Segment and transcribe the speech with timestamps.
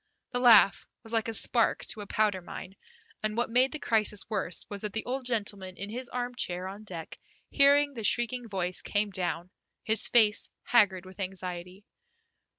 [0.31, 2.75] The laugh was like a spark to a powder mine,
[3.21, 6.85] and what made the crisis worse was that the old gentleman in his armchair on
[6.85, 7.19] deck,
[7.51, 9.51] hearing the shrieking voice, came down,
[9.83, 11.83] his face haggard with anxiety.